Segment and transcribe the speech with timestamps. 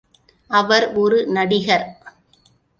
[0.49, 1.85] அவர் ஒரு நடிகர்.